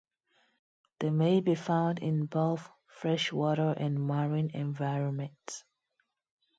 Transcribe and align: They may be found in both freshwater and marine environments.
They 0.97 1.11
may 1.11 1.41
be 1.41 1.53
found 1.53 1.99
in 1.99 2.25
both 2.25 2.67
freshwater 2.87 3.69
and 3.77 4.01
marine 4.03 4.49
environments. 4.51 5.63